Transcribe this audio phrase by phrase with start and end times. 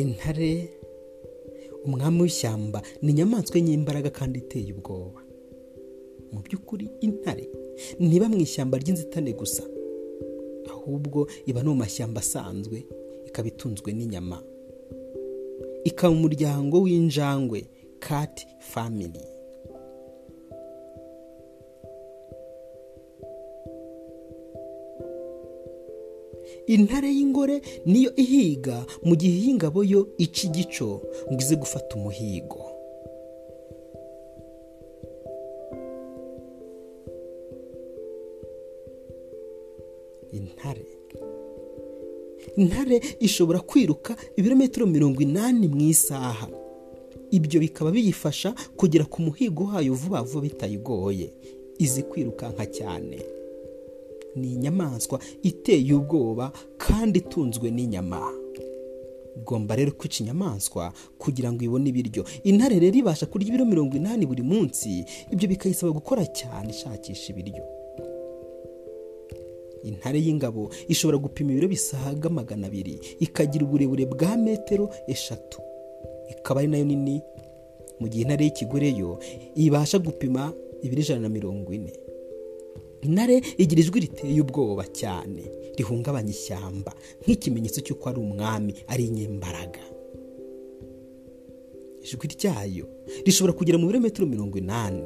[0.00, 0.68] intare
[1.84, 5.20] umwami w'ishyamba ni inyamaswa y'imbaraga kandi iteye ubwoba.
[6.32, 7.44] Mu by'ukuri intare
[7.98, 9.62] ntiba mu ishyamba ry'inzitane gusa
[10.72, 12.76] ahubwo iba no mu mashyamba asanzwe
[13.26, 14.38] ikaba itunzwe n'inyama.
[15.84, 17.60] Ikaba umuryango w'injangwe
[17.98, 19.33] kati family.
[26.66, 30.88] Intare y'ingore niyo ihiga mu gihe y'ingabo yo ica igico.
[31.30, 32.60] Ngo ize gufata umuhigo.
[40.32, 40.86] Intare.
[42.56, 46.48] Intare ishobora kwiruka ibirometero mirongo inani mu isaha.
[47.30, 51.30] Ibyo bikaba biyifasha kugera ku muhigo wayo vuba vuba bitayigoye.
[51.78, 53.18] Izi kwirukanka cyane.
[54.36, 58.20] Ni inyamaswa iteye ubwoba kandi itunzwe n'inyama.
[59.36, 62.24] Igomba rero kwica inyamaswa kugira ngo ibone ibiryo.
[62.44, 67.64] Intare rero ibasha kurya ibiro mirongo inani buri munsi ibyo bikayisaba gukora cyane ishakisha ibiryo.
[69.84, 75.60] Intare y'ingabo ishobora gupima ibiro bisaga magana abiri ikagira uburebure bwa metero eshatu.
[76.30, 77.20] Ikaba ari na yo nini
[78.00, 79.18] mu gihe intare y'ikigore yo
[79.54, 81.92] ibasha gupima ibiro ijana na mirongo ine.
[83.04, 85.42] Intare igira ijwi riteye ubwoba cyane.
[85.76, 86.92] Rihungabanya ishyamba.
[87.22, 89.82] Nk'ikimenyetso cy'uko ari umwami ari inyembaraga.
[92.04, 92.86] Ijwi ryayo
[93.26, 95.04] rishobora kugera mu birometero mirongo inani.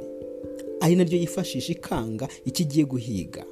[0.80, 3.44] Ari naryo yifashisha ikanga icyo igiye guhiga.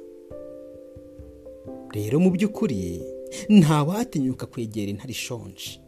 [1.95, 3.01] Rero mu by'ukuri
[3.49, 5.79] ntawatinyuka kwegera intare ishonje.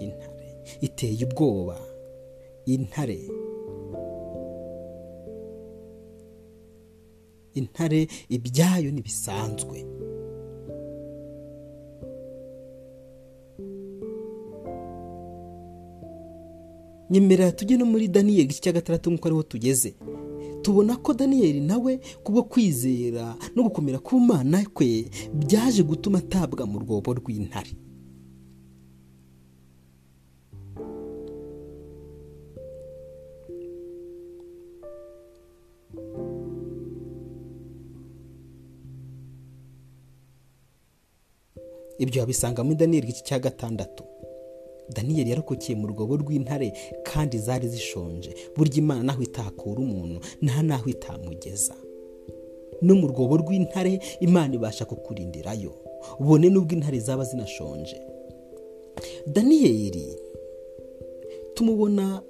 [0.00, 0.48] Intare
[0.80, 1.76] iteye ubwoba.
[2.66, 3.18] Intare
[7.62, 8.00] intare
[8.36, 9.76] ibyayo ntibisanzwe.
[17.10, 19.90] Nyemerera tujye no muri daniyeli igice cya gatandatu nk'uko ariho tugeze.
[20.62, 21.92] Tubona ko daniyeli nawe
[22.24, 27.72] kubwo kwizera no gukomera ku mana kwe byaje gutuma atabwa mu rwobo rw'intare.
[42.00, 44.04] Ibyo wabisanga muri daniyeli igice cya gatandatu.
[44.90, 46.72] Daniyeli yarokokiye mu rwobo rw'intare
[47.06, 48.34] kandi zari zishonje.
[48.56, 51.76] Burya imana naho itakura umuntu nta naho itamugeza.
[52.82, 55.72] No mu rwobo rw'intare imana ibasha kukurindirayo.
[56.20, 57.96] Ubone n'ubwo intare zaba zinashonje.
[59.26, 60.16] Daniyeli
[61.54, 62.22] tumubona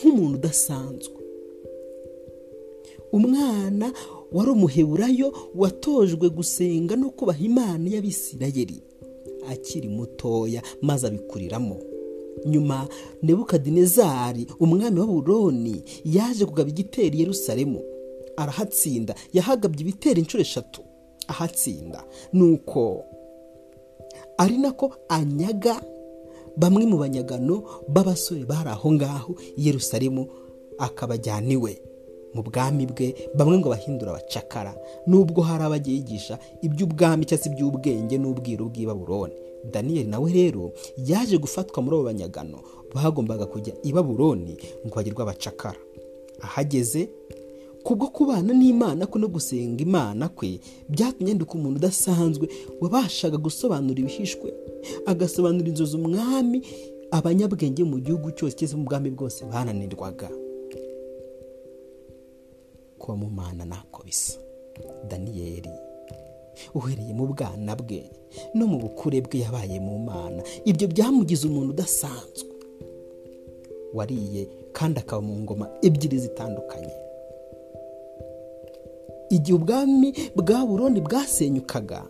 [0.00, 1.20] nk'umuntu udasanzwe.
[3.12, 3.92] Umwana
[4.32, 8.82] wari umuheburayo watojwe gusenga no kubaha imana y'abisirayeli.
[9.46, 11.76] Akiri mutoya maze abikuriramo.
[12.46, 12.88] Nyuma
[13.22, 17.80] nebukadinezari umwami wa buroni yaje kugaba igitero i yerusalemu.
[18.36, 20.82] Arahatsinda yahagabye ibitero inshuro eshatu.
[21.28, 22.04] Ahatsinda.
[22.32, 23.04] Nuko
[24.38, 25.80] ari nako anyaga
[26.56, 30.26] bamwe mu banyagano b'abasore bari aho ngaho yerusalemu
[30.78, 31.80] akabajyana iwe
[32.36, 34.72] mu bwami bwe bamwe ngo bahindura abacakara.
[35.08, 38.84] Nubwo hari abagiye yigisha iby'ubwami cyangwa se iby'ubwenge n'ubwiru bw'i
[39.72, 42.58] daniyeli nawe rero yaje gufatwa muri abo banyagano
[42.94, 44.54] bagombaga kujya i Babuloni
[44.86, 45.80] ngo bagirwe abacakara.
[46.40, 47.08] Ahageze
[47.82, 52.48] kubwo kubana n'imana kwe no gusenga imana kwe byatumye yandika umuntu udasanzwe
[52.80, 54.48] wabashaga gusobanura ibihishwe
[55.06, 56.62] agasobanura inzozi umwami
[57.10, 60.28] abanyabwenge mu gihugu cyose cyose mu bwami bwose bananirwaga
[62.98, 64.38] kuba mu mana ntako bisa.
[65.08, 65.70] Daniyeli
[66.74, 68.10] uhereye mu bwana bwe
[68.54, 70.42] no mu bukure bwe yabaye mu mana.
[70.64, 72.52] Ibyo byamugize umuntu udasanzwe.
[73.94, 76.92] Wariye kandi akaba mu ngoma ebyiri zitandukanye.
[79.30, 82.06] Igihe ubwami bwa buroni bwasenyukaga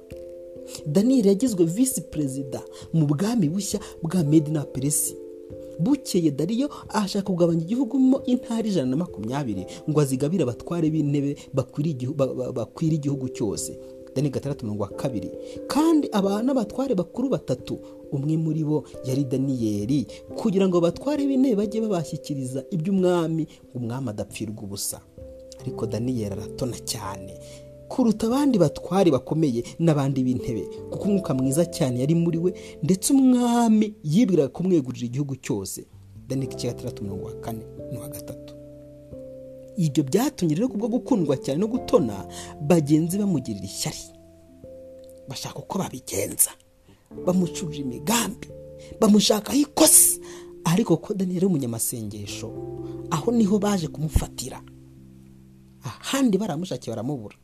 [0.87, 2.62] daniyeli yagizwe visi perezida
[2.93, 5.17] mu bwami bushya bwa medina peresi.
[5.78, 11.37] Bukeye dariyo ashaka kugabanya igihugu mo intara ijana na makumyabiri ngo azigabire abatware b'intebe
[12.55, 13.78] bakwira igihugu cyose.
[14.14, 15.31] Dani gatandatu mirongo kabiri.
[15.69, 17.78] Kandi aba n'abatware bakuru batatu
[18.12, 20.06] umwe muri bo yari daniyeli
[20.37, 25.00] kugira ngo abatware b'intebe bajye babashyikiriza iby'umwami ngo umwami adapfirwa ubusa.
[25.61, 27.37] Ariko daniyeli aratona cyane.
[27.88, 30.62] Kuruta abandi batware bakomeye n'abandi b'intebe.
[30.91, 32.50] Kuko umwuka mwiza cyane yari muri we
[32.83, 35.87] ndetse umwami yibwiraga kumwegurira igihugu cyose.
[36.29, 37.62] Daniyeli igice gatandatu mirongo kane
[37.93, 38.55] n'uwa gatatu.
[39.77, 42.27] Ibyo byatumye rero kubwo gukundwa cyane no gutona
[42.61, 44.05] bagenzi bamugirira ishyari.
[45.29, 46.50] Bashaka uko babigenza.
[47.27, 48.49] Bamucurira imigambi.
[49.00, 50.19] Bamushakaho ikosa.
[50.65, 52.49] Ariko ko daniyeli ari umunyamasengesho
[53.11, 54.62] aho ni ho baje kumufatira.
[55.85, 57.37] Ahandi baramushakiye baramubura.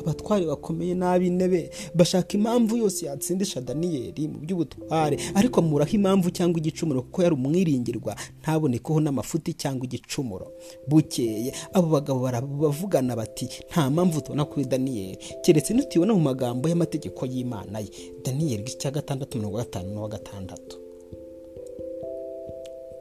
[0.00, 5.16] Abatwari bakomeye n'ab'intebe bashaka impamvu yose yatsindisha daniyeli mu by'ubutware.
[5.34, 10.52] Ariko amuraho impamvu cyangwa igicumuro kuko yari umwiringirwa ntabonekeho n'amafuti cyangwa igicumuro.
[10.88, 11.52] Bukeye.
[11.72, 15.18] Abo bagabo barabavugana bati nta mpamvu tubona kuri daniyeli.
[15.42, 17.90] Keretse nitubona mu magambo y'amategeko y'imana ye.
[18.24, 20.76] Daniyeli igice cya gatandatu mirongo gatanu n'uwa gatandatu.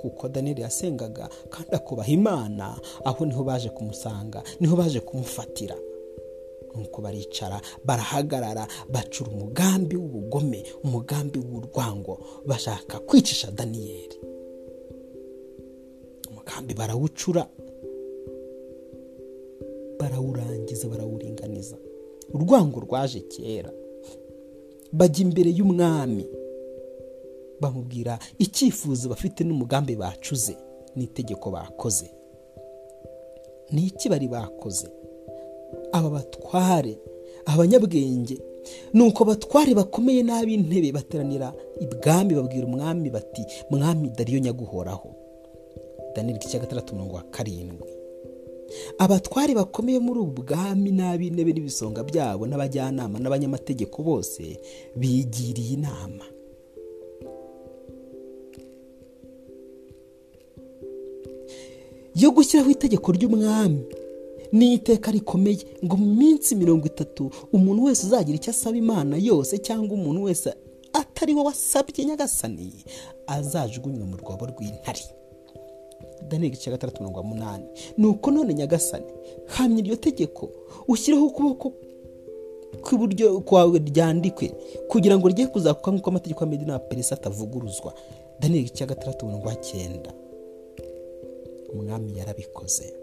[0.01, 5.75] Kuko daniyeli yasengaga kandi akubaha imana aho ni ho baje kumusanga ni ho baje kumufatira.
[6.75, 14.17] Nuko baricara barahagarara bacura umugambi w'ubugome umugambi w'urwango bashaka kwicisha daniyeli.
[16.29, 17.47] Umugambi barawucura
[19.99, 21.77] barawurangiza barawuringaniza.
[22.33, 23.71] Urwango rwaje kera.
[24.93, 26.25] Bajya imbere y'umwami
[27.61, 30.57] bamubwira icyifuzo bafite n'umugambi bacuze
[30.95, 32.11] n'itegeko bakoze.
[33.71, 34.87] Ni iki bari bakoze?
[35.91, 36.93] Aba batware
[37.45, 38.37] abanyabwenge
[38.93, 45.09] ni uko batware bakomeye n'ab'intebe bateranira ibwami babwira umwami bati mwami dariyo nyaguhoraho.
[46.15, 47.89] Daniyeli igice gatandatu mirongo wa karindwi.
[48.97, 54.59] Abatware bakomeye muri ubu bwami n'ab'intebe n'ibisonga byabo n'abajyanama n'abanyamategeko bose
[54.99, 56.25] bigiriye inama.
[62.15, 63.85] Yo gushyiraho itegeko ry'umwami.
[64.51, 69.57] Ni iteka rikomeye ngo mu minsi mirongo itatu umuntu wese uzagira icyo asaba imana yose
[69.57, 70.53] cyangwa umuntu wese
[70.93, 72.73] atari we wasabye nyagasani
[73.27, 75.01] azajugunywa mu rwobo rw'intare.
[76.29, 77.65] Daniyeli igice gatandatu mirongo umunani.
[77.97, 79.05] Ni uko none nyagasani
[79.45, 80.49] hamya iryo tegeko
[80.87, 81.73] ushyireho ukuboko
[82.81, 84.47] kw'iburyo kwawe ryandikwe
[84.87, 87.93] kugira ngo rye kuzakuka nk'uko amategeko ya medina na peresi atavuguruzwa
[88.39, 90.13] daniyeli igice gatandatu mirongo cyenda
[91.73, 92.93] umwami yarabikoze.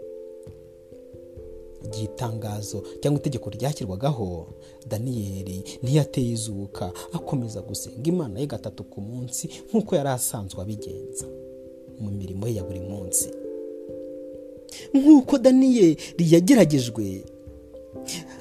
[1.87, 4.47] Igihe itangazo cyangwa itegeko ryashyirwagaho
[4.89, 11.25] daniyeli ntiyateye izuka akomeza gusenga imana ye gatatu ku munsi nk'uko yari asanzwe abigenza
[11.99, 13.27] mu mirimo ye ya buri munsi.
[14.93, 15.97] Nk'uko daniyeli
[16.33, 17.23] yageragejwe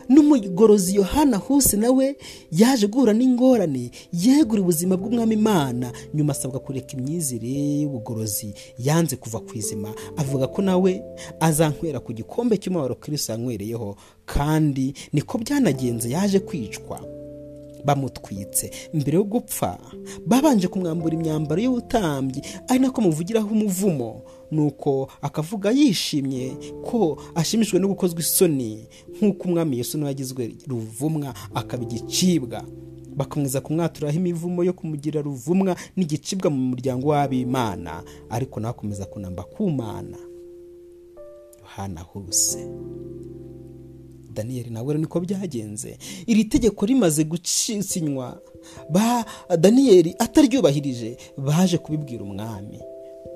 [0.09, 2.17] n'umugorozi yohana huse nawe
[2.53, 5.93] yaje guhura n'ingorane yegura ubuzima bw'umwami imana.
[6.15, 7.49] Nyuma asabwa kureka imyizire
[7.83, 8.55] y'ubugorozi.
[8.79, 9.95] Yanze kuva ku izima.
[10.17, 11.03] Avuga ko nawe
[11.41, 17.16] azanywera ku gikombe cy'umubaro kirisi yanywereyeho kandi niko byanagenze yaje kwicwa.
[17.87, 18.71] Bamutwitse.
[18.95, 19.79] Mbere yo gupfa
[20.27, 22.43] babanje kumwambura imyambaro y'ubutambyi.
[22.69, 24.23] Ari nako muvugiraho umuvumo.
[24.51, 28.87] Nuko akavuga yishimye ko ashimishijwe no gukozwa isoni
[29.17, 32.63] nk'uko umwami Yesu nawe yagizwe ruvumwa akaba igicibwa
[33.17, 38.03] bakomeza kumwaturaho imivumo yo kumugira ruvumwa n'igicibwa mu muryango w'abimana.
[38.31, 40.19] Ariko nawe akomeza kunamba kumana.
[42.13, 42.59] Hose.
[44.37, 45.97] Daniyeli nawe niko byagenze.
[46.27, 48.37] Iri tegeko rimaze gucisinywa
[48.91, 49.25] ba
[49.59, 52.81] daniyeli ataryubahirije baje kubibwira umwami.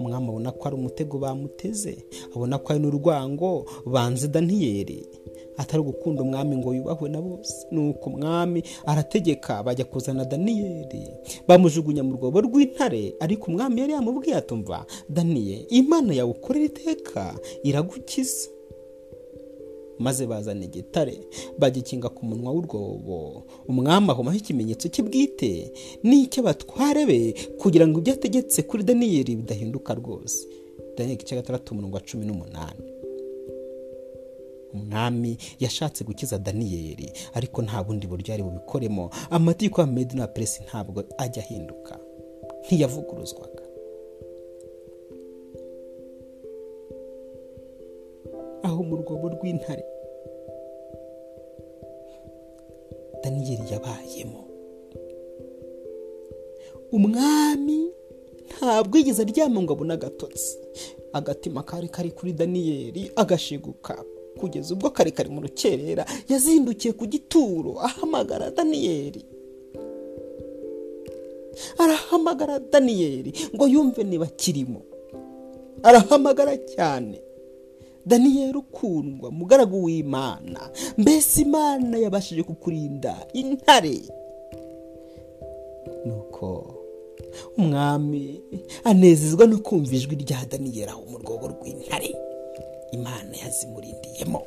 [0.00, 2.04] Umwami abona ko ari umutego bamuteze
[2.36, 5.04] abona ko ari n'urwango banze daniyeli
[5.60, 7.66] atari gukunda umwami ngo yubahwe na bose.
[7.70, 11.04] Nuko umwami arategeka bajya kuzana daniyeli
[11.48, 18.48] bamujugunya mu rwobo rw'intare ariko umwami yari yamubwiye atumva daniye imana yawe ukorera iteka iragukiza.
[20.00, 21.20] Maze bazana igitare
[21.60, 25.52] bagikinga ku munwa w'urwobo umwami ahomaho ikimenyetso cye bwite
[26.02, 27.20] n'icy'abatware be
[27.60, 30.48] kugira ngo ibyo ategetse kuri daniyeli bidahinduka rwose?
[30.96, 32.84] Daniyeli igice gatandatu umurongo wa cumi n'umunani.
[34.74, 39.10] Umwami yashatse gukiza daniyeli ariko nta bundi buryo ari bubikoremo.
[39.30, 41.98] Amategeko ya medi na peresi ntabwo ajya ahinduka.
[42.66, 43.62] Ntiyavuguruzwaga.
[48.70, 49.84] Aho mu rwobo rw'intare.
[53.22, 54.42] Daniyeli yabayemo.
[56.92, 57.78] Umwami
[58.48, 60.58] ntabwo yigeze aryama ngo abone agatotsi.
[61.12, 63.94] Agatima kari kari kuri daniyeli agashiguka
[64.38, 69.22] kugeza ubwo kari kari mu rukerera yazindukiye ku gituro ahamagara daniyeli.
[71.78, 74.82] Arahamagara daniyeli ngo yumve niba kirimo
[75.82, 77.18] arahamagara cyane.
[78.06, 80.70] Daniyeli ukundwa mugaragu w'imana.
[80.98, 84.00] Mbese imana yabashije kukurinda intare?
[86.06, 86.74] Nuko
[87.58, 88.40] umwami
[88.84, 92.14] anezezwa no kumva ijwi rya daniyeli aho mu rwobo rw'intare.
[92.92, 94.42] Imana yazimurindiyemo.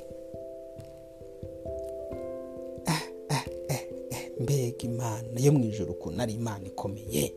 [4.39, 7.33] Mbega imana yo mu ijoro ukuntu ari imana ikomeye.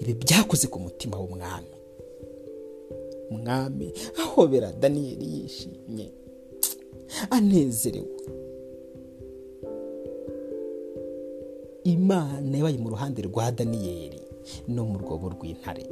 [0.00, 1.79] Ibi byakoze ku mutima w'umwami.
[3.30, 6.12] Umwami ahobera daniyeli yishimye.
[7.30, 8.16] Anezerewe.
[11.84, 14.20] Imana yabaye mu ruhande rwa daniyeli
[14.68, 15.86] no mu rwobo rw'intare.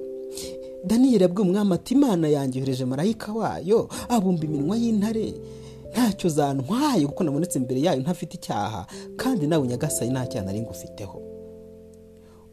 [0.85, 5.35] Daniyeli yabwiye umwami ati imana yangihereje marayika wayo abumba iminwa y'intare.
[5.92, 8.87] Ntacyo zantwaye kuko nabonetse imbere yayo ntafite icyaha.
[9.16, 11.27] Kandi nawe nyagasayi nta cyaha nari ngufiteho.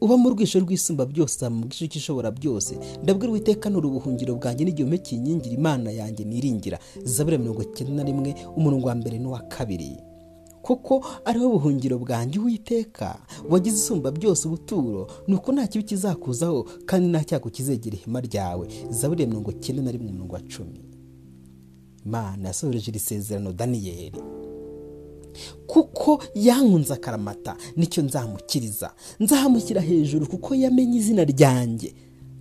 [0.02, 2.78] Uba mu rwisho rw'isumba byose mu gice cy'ishobora byose.
[3.04, 6.80] Ndabwira uwiteka ni ubuhungiro bwanjye n'igihome kinkingira imana yanjye niringira.
[7.04, 9.98] Zabura mirongo icyenda na rimwe umurongo wa mbere n'uwa kabiri.
[10.62, 13.18] Kuko ariho buhungiro bwanjye uwiteka.
[13.50, 18.68] Wagize isumba byose ubuturo ni uko nta kibi kizakuzaho kandi nta cyago kizegera ihema ryawe.
[18.90, 20.82] Zaburi mirongo icyenda na rimwe umurongo wa cumi.
[22.06, 24.22] Imana yasohoreje iri sezerano daniyeli.
[25.68, 28.92] Kuko yankunze akaramata ni cyo nzamukiriza.
[29.20, 31.94] Nzamushyira hejuru kuko yamenye izina ryanjye.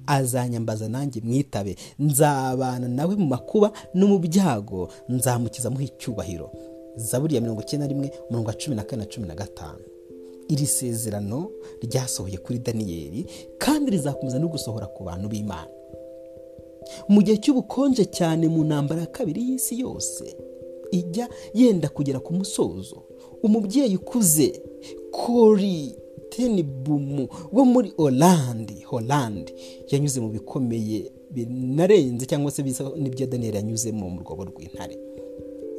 [0.07, 1.77] Azanyambaza nanjye mwitabe.
[1.99, 4.89] Nzabana nawe mu makuba no mu byago.
[5.09, 6.51] Nzamukiza amuha icyubahiro.
[6.97, 9.81] Zaburi ya mirongo icyenda na rimwe umurongo wa cumi na kane na cumi na gatanu.
[10.49, 11.51] Iri sezerano
[11.83, 13.27] ryasohoye kuri daniyeli
[13.59, 15.69] kandi rizakomeza no gusohora ku bantu b'imana.
[17.09, 20.37] Mu gihe cy'ubukonje cyane mu ntambara ya kabiri y'isi yose
[20.99, 23.03] ijya yenda kugera ku musozo.
[23.43, 24.63] Umubyeyi ukuze
[25.11, 25.95] kori
[26.31, 29.53] tenibumu wo muri oranje horandi
[29.91, 34.97] yanyuze mu bikomeye binarenze cyangwa se bisa n'ibyo daniyeli yanyuzemo mu rwobo rw'intare.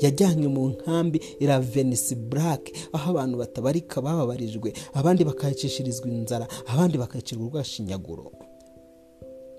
[0.03, 8.31] Yajyanywe mu nkambi iravenisi burake aho abantu batabarika bababarijwe abandi bakayicishirizwa inzara abandi bakayicirwa urwashinyaguro.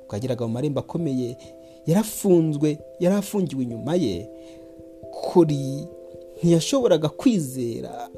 [0.09, 1.37] Twageraga mu marembo akomeye
[1.87, 4.29] yarafunzwe yari afungiwe inyuma ye
[5.23, 5.87] kuri
[6.43, 8.11] ntiyashoboraga kwizera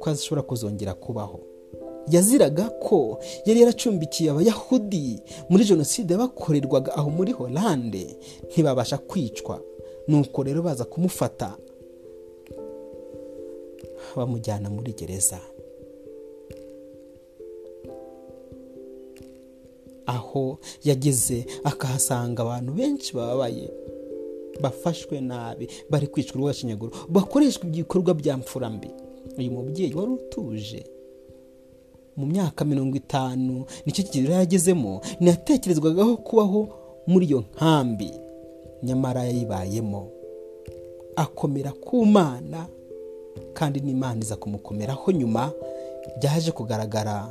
[0.00, 1.40] ko ashobora kuzongera kubaho.
[2.10, 8.16] Yaziraga ko yari yaracumbikiye abayahudi muri jenoside bakorerwaga aho muri horande
[8.52, 9.60] ntibabasha kwicwa.
[10.08, 11.56] Nuko rero baza kumufata
[14.16, 15.40] bamujyana muri gereza.
[20.06, 23.70] Aho yageze akahasanga abantu benshi bababaye.
[24.60, 28.90] Bafashwe nabi bari kwicwa urwashinyaguro bakoreshwa ibikorwa bya mfurambi.
[29.38, 30.84] Uyu mubyeyi wari utuje
[32.16, 36.68] mu myaka mirongo itanu ni cyo kigero yagezemo ntiyatekerezwagaho kubaho
[37.06, 38.10] muri iyo nkambi.
[38.82, 40.08] Nyamara yayibayemo.
[41.16, 42.66] Akomera ku mana
[43.54, 45.52] kandi n'imana iza kumukomeraho nyuma
[46.20, 47.26] byaje kugaragara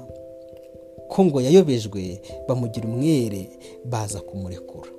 [1.09, 3.49] ko ngo yayobejwe bamugira umwere
[3.85, 4.89] baza kumurekura.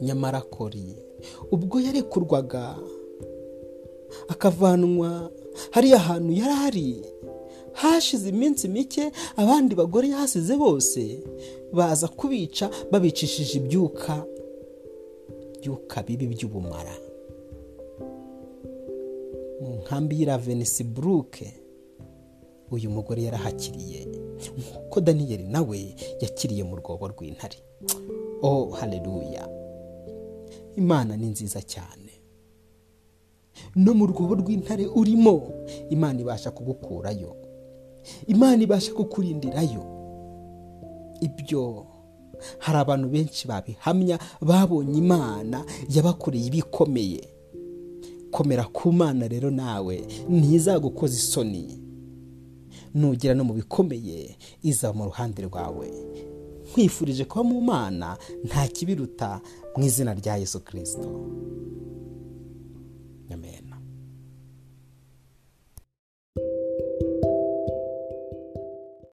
[0.00, 0.96] Nyamara kori
[1.52, 2.76] ubwo yarekurwaga
[4.28, 5.30] akavanwa
[5.70, 7.02] hariya hantu yari ari
[7.72, 11.20] hashize iminsi mike abandi bagore yahasize bose
[11.72, 14.24] baza kubica babicishije ibyuka
[15.60, 16.94] byuka bibi by'ubumara.
[19.60, 21.54] Mu nkambi y'iravenisi buruke
[22.70, 24.00] uyu mugore yarahakiriye
[24.58, 25.78] nk'uko daniyeli nawe
[26.20, 27.58] yakiriye mu rwobo rw'intare.
[28.42, 29.48] Oh hareruya
[30.76, 32.12] imana ni nziza cyane.
[33.76, 35.52] No mu rwobo rw'intare urimo
[35.90, 37.36] imana ibasha kugukurayo.
[38.26, 39.82] Imana ibasha kukurindirayo.
[41.20, 41.86] Ibyo
[42.58, 47.22] hari abantu benshi babihamya babonye imana yabakoreye ibikomeye.
[48.30, 51.80] Komera ku mana rero nawe ntizagukoza isoni.
[52.94, 55.88] Nugera no mu bikomeye iza mu ruhande rwawe.
[56.74, 59.40] nkwifurije kuba mu mana nta kibiruta
[59.76, 61.08] mu izina rya yesu kirisito
[63.32, 63.63] amen.